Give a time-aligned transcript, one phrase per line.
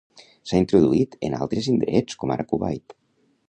[0.51, 3.01] S'ha introduït en altres indrets com ara Kuwait.